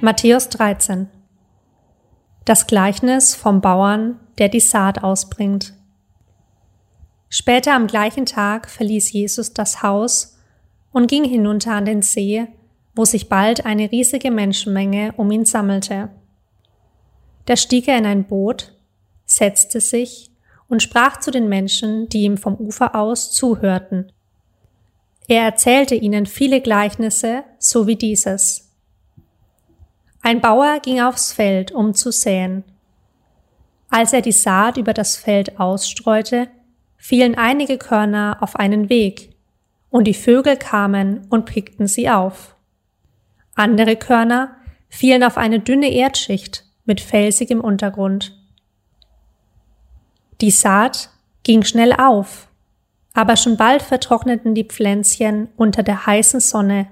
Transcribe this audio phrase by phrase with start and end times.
[0.00, 1.08] Matthäus 13
[2.44, 5.74] Das Gleichnis vom Bauern, der die Saat ausbringt.
[7.28, 10.38] Später am gleichen Tag verließ Jesus das Haus
[10.92, 12.46] und ging hinunter an den See,
[12.94, 16.10] wo sich bald eine riesige Menschenmenge um ihn sammelte.
[17.44, 18.74] Da stieg er in ein Boot,
[19.26, 20.30] setzte sich
[20.68, 24.12] und sprach zu den Menschen, die ihm vom Ufer aus zuhörten.
[25.26, 28.70] Er erzählte ihnen viele Gleichnisse, so wie dieses.
[30.22, 32.64] Ein Bauer ging aufs Feld, um zu säen.
[33.90, 36.48] Als er die Saat über das Feld ausstreute,
[36.96, 39.30] fielen einige Körner auf einen Weg,
[39.90, 42.56] und die Vögel kamen und pickten sie auf.
[43.54, 44.56] Andere Körner
[44.88, 48.37] fielen auf eine dünne Erdschicht mit felsigem Untergrund.
[50.40, 51.10] Die Saat
[51.42, 52.48] ging schnell auf,
[53.12, 56.86] aber schon bald vertrockneten die Pflänzchen unter der heißen Sonne,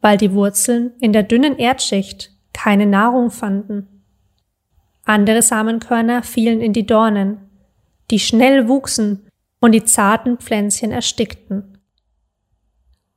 [0.00, 3.88] weil die Wurzeln in der dünnen Erdschicht keine Nahrung fanden.
[5.04, 7.38] Andere Samenkörner fielen in die Dornen,
[8.10, 9.26] die schnell wuchsen
[9.60, 11.78] und die zarten Pflänzchen erstickten.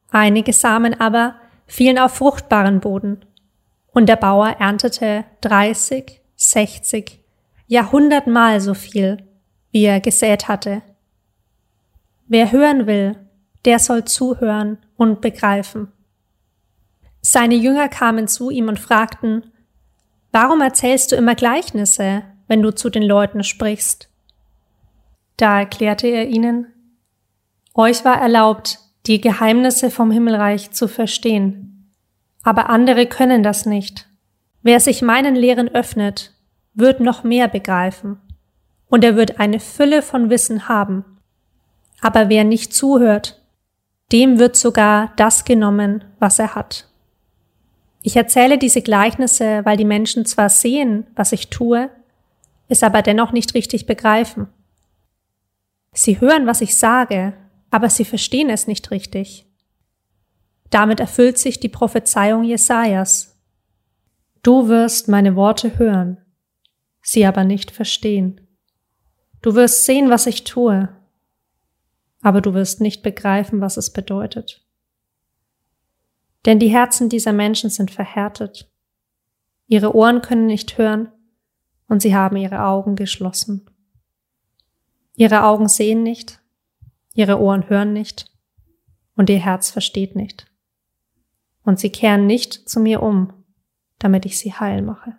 [0.09, 1.35] Einige Samen aber
[1.67, 3.25] fielen auf fruchtbaren Boden,
[3.91, 7.19] und der Bauer erntete 30, 60,
[7.67, 9.28] ja hundertmal so viel,
[9.71, 10.81] wie er gesät hatte.
[12.27, 13.15] Wer hören will,
[13.65, 15.91] der soll zuhören und begreifen.
[17.21, 19.51] Seine Jünger kamen zu ihm und fragten,
[20.31, 24.09] Warum erzählst du immer Gleichnisse, wenn du zu den Leuten sprichst?
[25.37, 26.67] Da erklärte er ihnen,
[27.73, 31.91] Euch war erlaubt, die Geheimnisse vom Himmelreich zu verstehen,
[32.43, 34.07] aber andere können das nicht.
[34.61, 36.33] Wer sich meinen Lehren öffnet,
[36.73, 38.19] wird noch mehr begreifen
[38.89, 41.05] und er wird eine Fülle von Wissen haben.
[42.01, 43.41] Aber wer nicht zuhört,
[44.11, 46.87] dem wird sogar das genommen, was er hat.
[48.01, 51.89] Ich erzähle diese Gleichnisse, weil die Menschen zwar sehen, was ich tue,
[52.67, 54.47] es aber dennoch nicht richtig begreifen.
[55.91, 57.33] Sie hören, was ich sage,
[57.71, 59.45] aber sie verstehen es nicht richtig.
[60.69, 63.39] Damit erfüllt sich die Prophezeiung Jesajas.
[64.43, 66.17] Du wirst meine Worte hören,
[67.01, 68.48] sie aber nicht verstehen.
[69.41, 70.89] Du wirst sehen, was ich tue,
[72.21, 74.65] aber du wirst nicht begreifen, was es bedeutet.
[76.45, 78.71] Denn die Herzen dieser Menschen sind verhärtet.
[79.67, 81.11] Ihre Ohren können nicht hören
[81.87, 83.69] und sie haben ihre Augen geschlossen.
[85.15, 86.41] Ihre Augen sehen nicht,
[87.13, 88.31] ihre Ohren hören nicht
[89.15, 90.49] und ihr Herz versteht nicht.
[91.63, 93.33] Und sie kehren nicht zu mir um,
[93.99, 95.18] damit ich sie heil mache.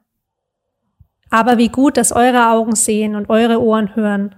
[1.30, 4.34] Aber wie gut, dass eure Augen sehen und eure Ohren hören.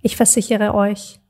[0.00, 1.20] Ich versichere euch,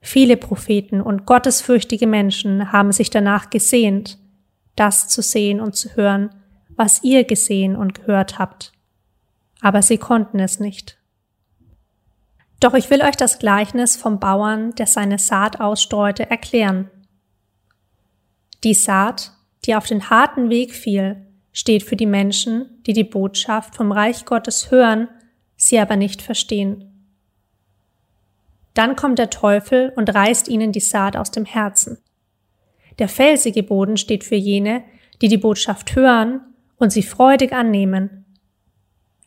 [0.00, 4.18] viele Propheten und gottesfürchtige Menschen haben sich danach gesehnt,
[4.74, 6.30] das zu sehen und zu hören,
[6.76, 8.72] was ihr gesehen und gehört habt.
[9.60, 10.98] Aber sie konnten es nicht.
[12.60, 16.90] Doch ich will euch das Gleichnis vom Bauern, der seine Saat ausstreute, erklären.
[18.64, 19.32] Die Saat,
[19.64, 21.27] die auf den harten Weg fiel,
[21.58, 25.08] steht für die Menschen, die die Botschaft vom Reich Gottes hören,
[25.56, 26.84] sie aber nicht verstehen.
[28.74, 31.98] Dann kommt der Teufel und reißt ihnen die Saat aus dem Herzen.
[33.00, 34.84] Der felsige Boden steht für jene,
[35.20, 36.42] die die Botschaft hören
[36.76, 38.24] und sie freudig annehmen.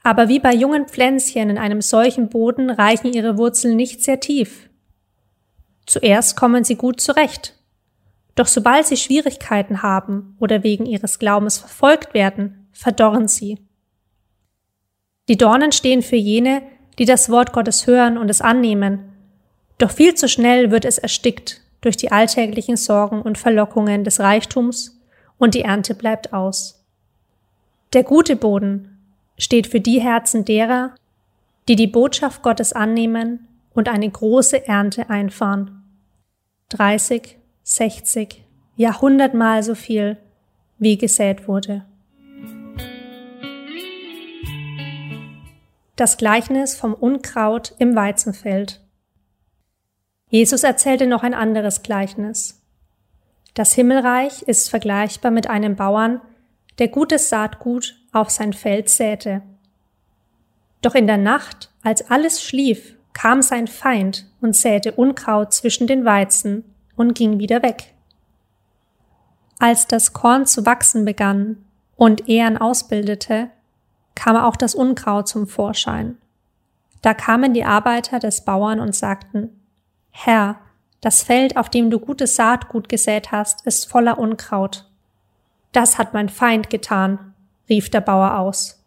[0.01, 4.69] Aber wie bei jungen Pflänzchen in einem solchen Boden reichen ihre Wurzeln nicht sehr tief.
[5.85, 7.60] Zuerst kommen sie gut zurecht,
[8.35, 13.59] doch sobald sie Schwierigkeiten haben oder wegen ihres Glaubens verfolgt werden, verdorren sie.
[15.27, 16.63] Die Dornen stehen für jene,
[16.97, 19.11] die das Wort Gottes hören und es annehmen,
[19.77, 25.01] doch viel zu schnell wird es erstickt durch die alltäglichen Sorgen und Verlockungen des Reichtums
[25.39, 26.85] und die Ernte bleibt aus.
[27.93, 28.99] Der gute Boden
[29.39, 30.93] steht für die Herzen derer,
[31.67, 35.83] die die Botschaft Gottes annehmen und eine große Ernte einfahren.
[36.69, 37.37] 30,
[37.75, 38.43] 60,
[38.75, 40.17] Jahrhundertmal so viel,
[40.77, 41.85] wie gesät wurde.
[45.95, 48.81] Das Gleichnis vom Unkraut im Weizenfeld.
[50.27, 52.61] Jesus erzählte noch ein anderes Gleichnis.
[53.53, 56.19] Das Himmelreich ist vergleichbar mit einem Bauern,
[56.77, 59.43] der gutes Saatgut auf sein Feld säte.
[60.81, 66.03] Doch in der Nacht, als alles schlief, kam sein Feind und säte Unkraut zwischen den
[66.03, 66.65] Weizen
[67.01, 67.93] und ging wieder weg.
[69.59, 71.57] Als das Korn zu wachsen begann
[71.95, 73.49] und Ehren ausbildete,
[74.15, 76.17] kam auch das Unkraut zum Vorschein.
[77.01, 79.49] Da kamen die Arbeiter des Bauern und sagten,
[80.11, 80.59] Herr,
[81.03, 84.87] Das Feld, auf dem du gutes Saatgut gesät hast, ist voller Unkraut.
[85.71, 87.33] Das hat mein Feind getan,
[87.67, 88.85] rief der Bauer aus.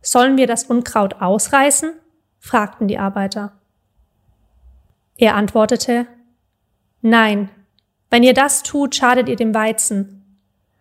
[0.00, 1.94] Sollen wir das Unkraut ausreißen?
[2.38, 3.54] fragten die Arbeiter.
[5.16, 6.06] Er antwortete,
[7.00, 7.50] Nein,
[8.10, 10.40] wenn ihr das tut, schadet ihr dem Weizen.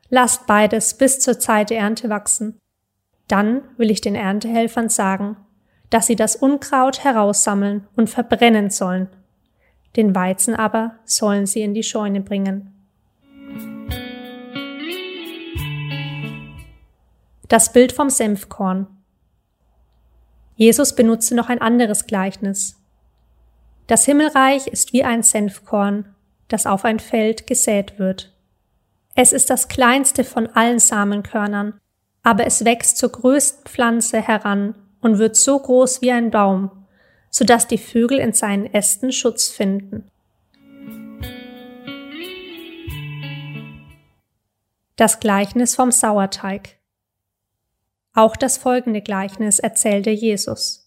[0.10, 2.58] Lasst beides bis zur Zeit der Ernte wachsen.
[3.28, 5.38] Dann will ich den Erntehelfern sagen,
[5.90, 9.10] dass sie das Unkraut heraussammeln und verbrennen sollen
[9.98, 12.74] den Weizen aber sollen sie in die Scheune bringen.
[17.50, 18.88] Das Bild vom Senfkorn.
[20.56, 22.77] Jesus benutzte noch ein anderes Gleichnis.
[23.88, 26.14] Das Himmelreich ist wie ein Senfkorn,
[26.48, 28.34] das auf ein Feld gesät wird.
[29.16, 31.80] Es ist das kleinste von allen Samenkörnern,
[32.22, 36.78] aber es wächst zur größten Pflanze heran und wird so groß wie ein Baum
[37.30, 40.10] sodass die Vögel in seinen Ästen Schutz finden.
[44.96, 46.80] Das Gleichnis vom Sauerteig.
[48.14, 50.87] Auch das folgende Gleichnis erzählte Jesus.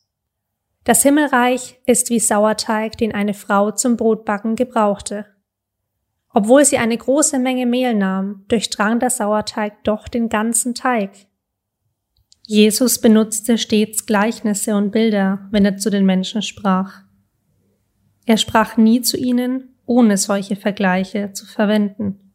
[0.84, 5.26] Das Himmelreich ist wie Sauerteig, den eine Frau zum Brotbacken gebrauchte.
[6.32, 11.10] Obwohl sie eine große Menge Mehl nahm, durchdrang der Sauerteig doch den ganzen Teig.
[12.46, 17.02] Jesus benutzte stets Gleichnisse und Bilder, wenn er zu den Menschen sprach.
[18.26, 22.32] Er sprach nie zu ihnen, ohne solche Vergleiche zu verwenden.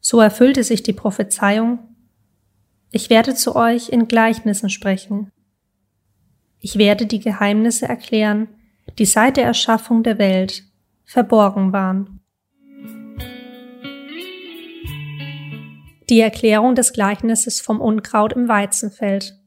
[0.00, 1.78] So erfüllte sich die Prophezeiung,
[2.90, 5.32] ich werde zu euch in Gleichnissen sprechen.
[6.64, 8.46] Ich werde die Geheimnisse erklären,
[8.96, 10.62] die seit der Erschaffung der Welt
[11.04, 12.20] verborgen waren.
[16.08, 19.40] Die Erklärung des Gleichnisses vom Unkraut im Weizenfeld.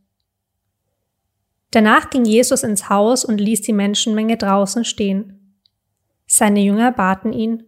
[1.72, 5.62] Danach ging Jesus ins Haus und ließ die Menschenmenge draußen stehen.
[6.28, 7.64] Seine Jünger baten ihn,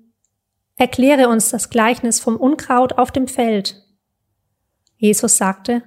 [0.75, 3.81] Erkläre uns das Gleichnis vom Unkraut auf dem Feld.
[4.97, 5.83] Jesus sagte,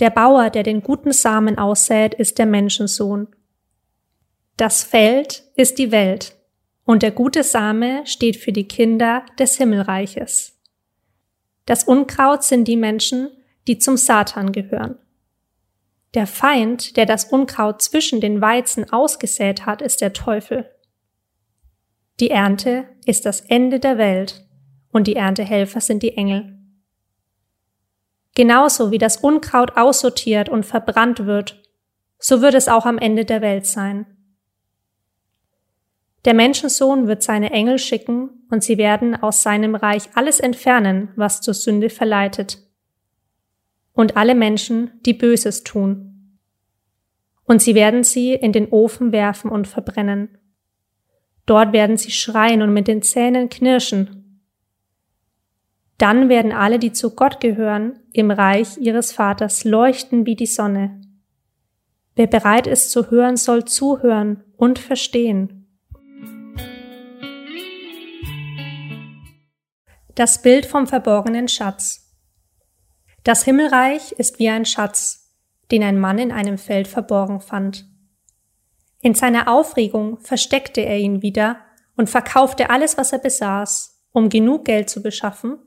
[0.00, 3.28] Der Bauer, der den guten Samen aussät, ist der Menschensohn.
[4.56, 6.36] Das Feld ist die Welt,
[6.84, 10.58] und der gute Same steht für die Kinder des Himmelreiches.
[11.66, 13.28] Das Unkraut sind die Menschen,
[13.68, 14.96] die zum Satan gehören.
[16.14, 20.68] Der Feind, der das Unkraut zwischen den Weizen ausgesät hat, ist der Teufel.
[22.18, 24.46] Die Ernte ist das Ende der Welt
[24.90, 26.59] und die Erntehelfer sind die Engel.
[28.34, 31.62] Genauso wie das Unkraut aussortiert und verbrannt wird,
[32.18, 34.06] so wird es auch am Ende der Welt sein.
[36.24, 41.40] Der Menschensohn wird seine Engel schicken, und sie werden aus seinem Reich alles entfernen, was
[41.40, 42.58] zur Sünde verleitet.
[43.92, 46.38] Und alle Menschen, die Böses tun.
[47.44, 50.38] Und sie werden sie in den Ofen werfen und verbrennen.
[51.46, 54.19] Dort werden sie schreien und mit den Zähnen knirschen.
[56.00, 60.98] Dann werden alle, die zu Gott gehören, im Reich ihres Vaters leuchten wie die Sonne.
[62.14, 65.68] Wer bereit ist zu hören, soll zuhören und verstehen.
[70.14, 72.16] Das Bild vom verborgenen Schatz.
[73.22, 75.34] Das Himmelreich ist wie ein Schatz,
[75.70, 77.86] den ein Mann in einem Feld verborgen fand.
[79.02, 81.58] In seiner Aufregung versteckte er ihn wieder
[81.94, 85.58] und verkaufte alles, was er besaß, um genug Geld zu beschaffen,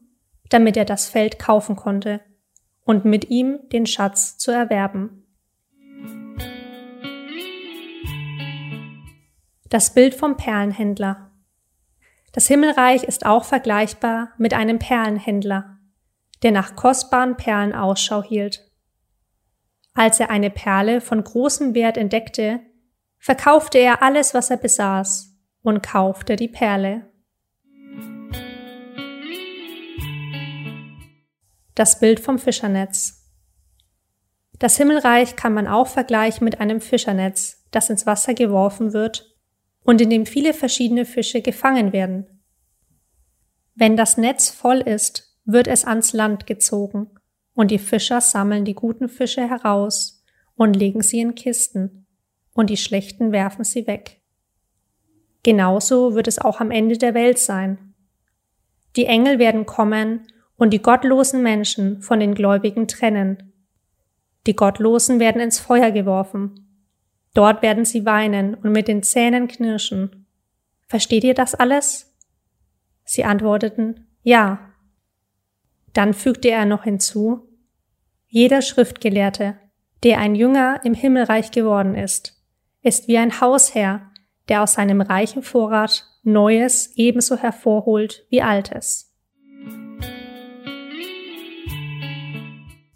[0.54, 2.22] damit er das Feld kaufen konnte
[2.86, 5.26] und mit ihm den Schatz zu erwerben.
[9.70, 11.32] Das Bild vom Perlenhändler.
[12.34, 15.80] Das Himmelreich ist auch vergleichbar mit einem Perlenhändler,
[16.44, 18.70] der nach kostbaren Perlen Ausschau hielt.
[19.96, 22.60] Als er eine Perle von großem Wert entdeckte,
[23.18, 27.13] verkaufte er alles, was er besaß, und kaufte die Perle.
[31.76, 33.24] Das Bild vom Fischernetz.
[34.60, 39.36] Das Himmelreich kann man auch vergleichen mit einem Fischernetz, das ins Wasser geworfen wird
[39.84, 42.42] und in dem viele verschiedene Fische gefangen werden.
[43.76, 47.10] Wenn das Netz voll ist, wird es ans Land gezogen,
[47.56, 50.24] und die Fischer sammeln die guten Fische heraus
[50.56, 52.06] und legen sie in Kisten,
[52.54, 54.22] und die schlechten werfen sie weg.
[55.42, 57.96] Genauso wird es auch am Ende der Welt sein.
[58.96, 60.28] Die Engel werden kommen
[60.64, 63.54] und die gottlosen Menschen von den Gläubigen trennen.
[64.48, 66.64] Die Gottlosen werden ins Feuer geworfen
[67.34, 70.28] Dort werden sie weinen und mit den Zähnen knirschen.
[70.88, 72.16] Versteht ihr das alles?
[73.04, 74.72] Sie antworteten, ja.
[75.94, 77.50] Dann fügte er noch hinzu,
[78.28, 79.58] jeder Schriftgelehrte,
[80.04, 82.42] der ein Jünger im Himmelreich geworden ist,
[82.82, 84.12] ist wie ein Hausherr,
[84.50, 89.13] der aus seinem reichen Vorrat Neues ebenso hervorholt wie Altes.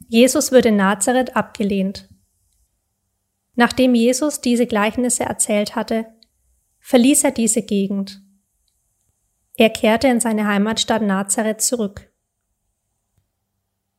[0.08, 2.08] Jesus wird in Nazareth abgelehnt.
[3.56, 6.06] Nachdem Jesus diese Gleichnisse erzählt hatte,
[6.80, 8.22] verließ er diese Gegend.
[9.58, 12.12] Er kehrte in seine Heimatstadt Nazareth zurück.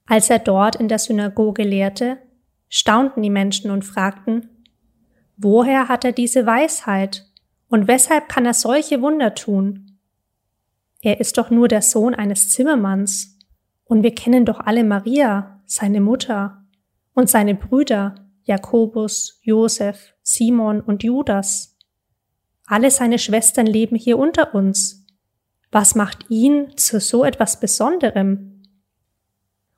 [0.07, 2.19] Als er dort in der Synagoge lehrte,
[2.69, 4.49] staunten die Menschen und fragten,
[5.37, 7.27] woher hat er diese Weisheit
[7.69, 9.99] und weshalb kann er solche Wunder tun?
[11.03, 13.37] Er ist doch nur der Sohn eines Zimmermanns,
[13.85, 16.65] und wir kennen doch alle Maria, seine Mutter
[17.15, 21.77] und seine Brüder Jakobus, Josef, Simon und Judas.
[22.67, 25.07] Alle seine Schwestern leben hier unter uns.
[25.71, 28.63] Was macht ihn zu so etwas Besonderem?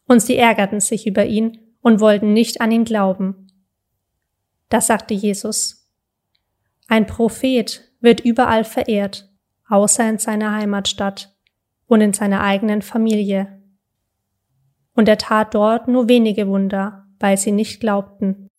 [0.07, 3.49] Und sie ärgerten sich über ihn und wollten nicht an ihn glauben.
[4.69, 5.89] Da sagte Jesus,
[6.87, 9.29] ein Prophet wird überall verehrt,
[9.69, 11.35] außer in seiner Heimatstadt
[11.87, 13.60] und in seiner eigenen Familie
[15.01, 18.50] und er tat dort nur wenige Wunder, weil sie nicht glaubten.